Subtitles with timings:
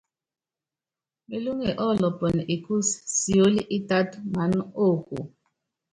[1.29, 5.17] Melúŋe ɔ́lɔpɔnɔ ékúsi siólí ítátɔ́ maná oko.